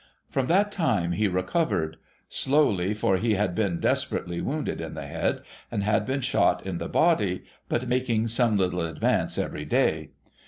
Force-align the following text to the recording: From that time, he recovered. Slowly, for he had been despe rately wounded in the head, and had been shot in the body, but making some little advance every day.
From 0.31 0.47
that 0.47 0.71
time, 0.71 1.11
he 1.11 1.27
recovered. 1.27 1.97
Slowly, 2.27 2.95
for 2.95 3.17
he 3.17 3.35
had 3.35 3.53
been 3.53 3.79
despe 3.79 4.11
rately 4.19 4.41
wounded 4.41 4.81
in 4.81 4.95
the 4.95 5.05
head, 5.05 5.43
and 5.69 5.83
had 5.83 6.07
been 6.07 6.21
shot 6.21 6.65
in 6.65 6.79
the 6.79 6.89
body, 6.89 7.43
but 7.69 7.87
making 7.87 8.27
some 8.27 8.57
little 8.57 8.81
advance 8.81 9.37
every 9.37 9.63
day. 9.65 10.09